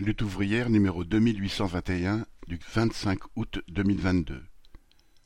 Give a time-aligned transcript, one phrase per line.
[0.00, 4.42] Lutte ouvrière numéro 2821 du 25 août 2022.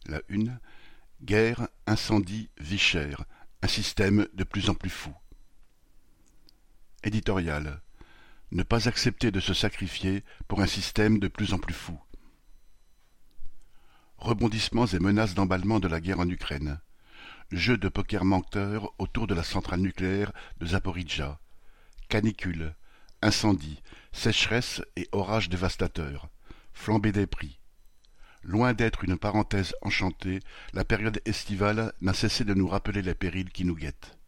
[0.07, 0.59] La une
[1.23, 3.25] Guerre, incendie, vie chère.
[3.63, 5.15] Un système de plus en plus fou.
[7.05, 7.83] Éditorial.
[8.51, 11.97] Ne pas accepter de se sacrifier pour un système de plus en plus fou.
[14.19, 16.81] Rebondissements et menaces d'emballement de la guerre en Ukraine.
[17.53, 21.39] Jeu de poker menteur autour de la centrale nucléaire de Zaporizhzhia.
[22.09, 22.75] Canicule
[23.25, 23.81] Incendie,
[24.13, 26.29] sécheresse et orages dévastateurs,
[26.75, 27.59] flambée des prix.
[28.43, 30.41] Loin d'être une parenthèse enchantée,
[30.75, 34.19] la période estivale n'a cessé de nous rappeler les périls qui nous guettent.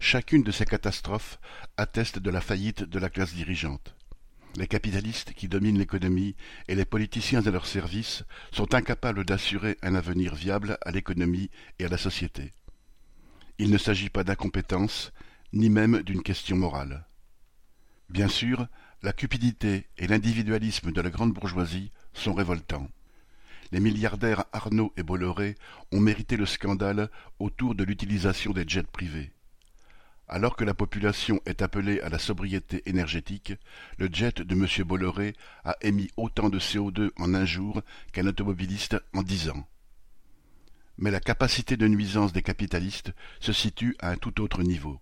[0.00, 1.38] Chacune de ces catastrophes
[1.76, 3.94] atteste de la faillite de la classe dirigeante.
[4.56, 6.36] Les capitalistes qui dominent l'économie
[6.68, 11.84] et les politiciens à leur service sont incapables d'assurer un avenir viable à l'économie et
[11.84, 12.54] à la société.
[13.58, 15.12] Il ne s'agit pas d'incompétence,
[15.52, 17.04] ni même d'une question morale.
[18.08, 18.66] Bien sûr,
[19.02, 22.88] la cupidité et l'individualisme de la grande bourgeoisie sont révoltants.
[23.70, 25.56] Les milliardaires Arnaud et Bolloré
[25.92, 29.30] ont mérité le scandale autour de l'utilisation des jets privés.
[30.26, 33.52] Alors que la population est appelée à la sobriété énergétique,
[33.98, 34.66] le jet de M.
[34.86, 35.34] Bolloré
[35.64, 39.66] a émis autant de CO2 en un jour qu'un automobiliste en dix ans.
[40.96, 44.98] Mais la capacité de nuisance des capitalistes se situe à un tout autre niveau.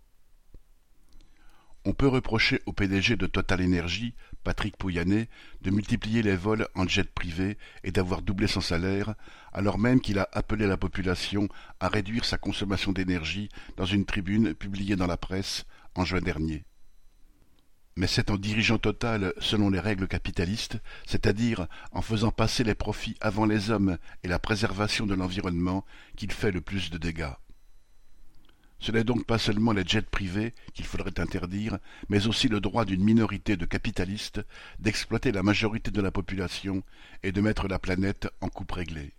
[1.88, 5.28] On peut reprocher au PDG de Total Energy, Patrick Pouyanné,
[5.62, 9.14] de multiplier les vols en jet privé et d'avoir doublé son salaire,
[9.52, 11.48] alors même qu'il a appelé la population
[11.78, 15.64] à réduire sa consommation d'énergie dans une tribune publiée dans la presse
[15.94, 16.64] en juin dernier.
[17.94, 23.16] Mais c'est en dirigeant Total selon les règles capitalistes, c'est-à-dire en faisant passer les profits
[23.20, 25.84] avant les hommes et la préservation de l'environnement,
[26.16, 27.30] qu'il fait le plus de dégâts.
[28.78, 32.84] Ce n'est donc pas seulement les jets privés qu'il faudrait interdire, mais aussi le droit
[32.84, 34.40] d'une minorité de capitalistes
[34.78, 36.82] d'exploiter la majorité de la population
[37.22, 39.14] et de mettre la planète en coupe réglée.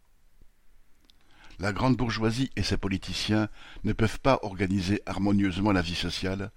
[1.59, 3.49] La grande bourgeoisie et ses politiciens
[3.83, 6.51] ne peuvent pas organiser harmonieusement la vie sociale,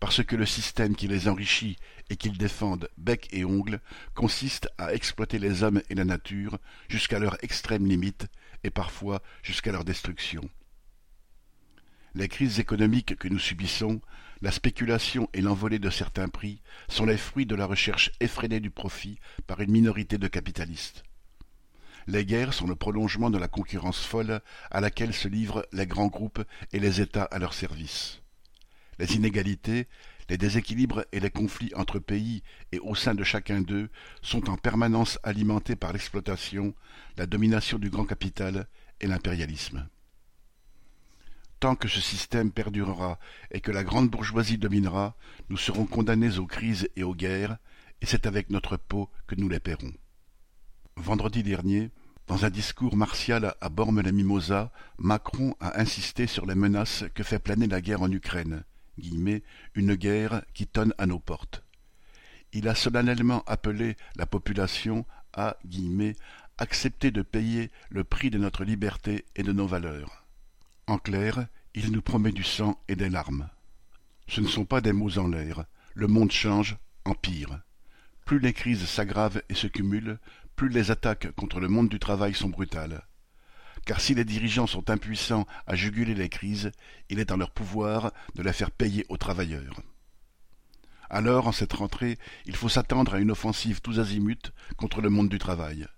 [0.00, 1.76] parce que le système qui les enrichit
[2.08, 3.80] et qu'ils défendent bec et ongle
[4.14, 6.56] consiste à exploiter les hommes et la nature
[6.88, 8.28] jusqu'à leur extrême limite
[8.64, 10.48] et parfois jusqu'à leur destruction.
[12.16, 14.00] Les crises économiques que nous subissons,
[14.40, 18.70] la spéculation et l'envolée de certains prix sont les fruits de la recherche effrénée du
[18.70, 21.02] profit par une minorité de capitalistes.
[22.06, 24.40] Les guerres sont le prolongement de la concurrence folle
[24.70, 28.22] à laquelle se livrent les grands groupes et les États à leur service.
[28.98, 29.86] Les inégalités,
[30.30, 33.90] les déséquilibres et les conflits entre pays et au sein de chacun d'eux
[34.22, 36.74] sont en permanence alimentés par l'exploitation,
[37.18, 38.68] la domination du grand capital
[39.02, 39.86] et l'impérialisme.
[41.74, 43.18] Que ce système perdurera
[43.50, 45.16] et que la grande bourgeoisie dominera,
[45.48, 47.58] nous serons condamnés aux crises et aux guerres,
[48.00, 49.92] et c'est avec notre peau que nous les paierons.
[50.96, 51.90] Vendredi dernier,
[52.28, 57.66] dans un discours martial à Bormes-les-Mimosas, Macron a insisté sur les menaces que fait planer
[57.66, 58.62] la guerre en Ukraine,
[58.96, 61.64] une guerre qui tonne à nos portes.
[62.52, 65.56] Il a solennellement appelé la population à
[66.58, 70.25] accepter de payer le prix de notre liberté et de nos valeurs.
[70.88, 73.48] En clair, il nous promet du sang et des larmes.
[74.28, 75.64] Ce ne sont pas des mots en l'air.
[75.94, 77.60] Le monde change, empire.
[78.24, 80.20] Plus les crises s'aggravent et se cumulent,
[80.54, 83.04] plus les attaques contre le monde du travail sont brutales.
[83.84, 86.70] Car si les dirigeants sont impuissants à juguler les crises,
[87.10, 89.80] il est en leur pouvoir de les faire payer aux travailleurs.
[91.10, 92.16] Alors, en cette rentrée,
[92.46, 95.88] il faut s'attendre à une offensive tous azimuts contre le monde du travail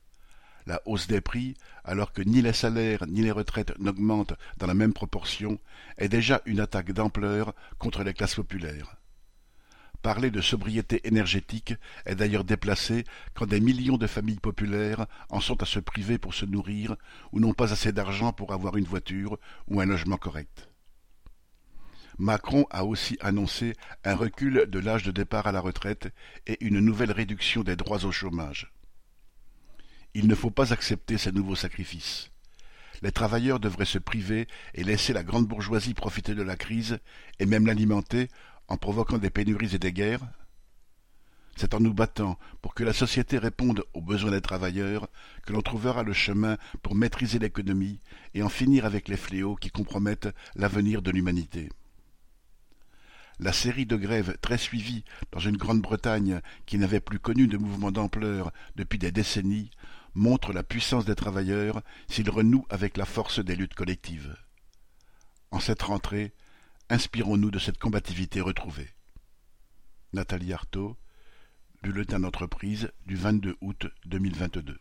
[0.69, 4.75] la hausse des prix, alors que ni les salaires ni les retraites n'augmentent dans la
[4.75, 5.59] même proportion,
[5.97, 8.97] est déjà une attaque d'ampleur contre les classes populaires.
[10.03, 11.75] Parler de sobriété énergétique
[12.05, 16.35] est d'ailleurs déplacé quand des millions de familles populaires en sont à se priver pour
[16.35, 16.97] se nourrir
[17.33, 20.69] ou n'ont pas assez d'argent pour avoir une voiture ou un logement correct.
[22.19, 23.75] Macron a aussi annoncé
[24.05, 26.13] un recul de l'âge de départ à la retraite
[26.47, 28.71] et une nouvelle réduction des droits au chômage.
[30.15, 32.31] Il ne faut pas accepter ces nouveaux sacrifices.
[33.03, 36.99] Les travailleurs devraient se priver et laisser la grande bourgeoisie profiter de la crise
[37.39, 38.29] et même l'alimenter
[38.67, 40.27] en provoquant des pénuries et des guerres
[41.57, 45.09] C'est en nous battant pour que la société réponde aux besoins des travailleurs
[45.47, 48.01] que l'on trouvera le chemin pour maîtriser l'économie
[48.35, 51.69] et en finir avec les fléaux qui compromettent l'avenir de l'humanité.
[53.41, 57.93] La série de grèves très suivies dans une Grande-Bretagne qui n'avait plus connu de mouvement
[57.93, 59.71] d'ampleur depuis des décennies
[60.15, 64.37] montre la puissance des travailleurs s'ils renouent avec la force des luttes collectives.
[65.51, 66.33] En cette rentrée,
[66.91, 68.91] inspirons-nous de cette combativité retrouvée.
[70.13, 70.97] Nathalie Arthaud,
[71.83, 74.79] Bulletin d'entreprise du vingt-deux août deux mille vingt-deux.